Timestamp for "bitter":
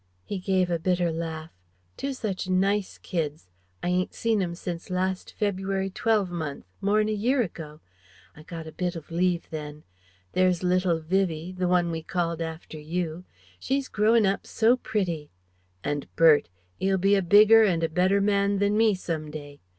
0.79-1.11